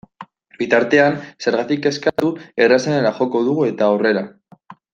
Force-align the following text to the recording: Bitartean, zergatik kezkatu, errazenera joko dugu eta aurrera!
Bitartean, 0.61 1.17
zergatik 1.47 1.83
kezkatu, 1.85 2.31
errazenera 2.67 3.13
joko 3.21 3.43
dugu 3.51 3.69
eta 3.71 3.91
aurrera! 3.93 4.27